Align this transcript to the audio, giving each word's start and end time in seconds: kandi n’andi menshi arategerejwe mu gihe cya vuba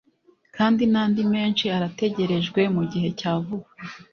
kandi 0.55 0.83
n’andi 0.91 1.21
menshi 1.33 1.65
arategerejwe 1.77 2.61
mu 2.75 2.83
gihe 2.91 3.09
cya 3.19 3.31
vuba 3.43 3.69